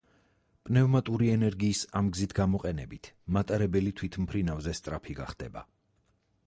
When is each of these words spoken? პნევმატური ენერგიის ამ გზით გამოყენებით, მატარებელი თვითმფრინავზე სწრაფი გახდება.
პნევმატური 0.69 1.27
ენერგიის 1.33 1.81
ამ 2.01 2.09
გზით 2.15 2.33
გამოყენებით, 2.39 3.11
მატარებელი 3.37 3.93
თვითმფრინავზე 4.01 4.75
სწრაფი 4.81 5.21
გახდება. 5.23 5.67